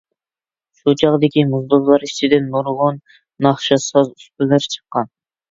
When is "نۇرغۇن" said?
2.57-2.99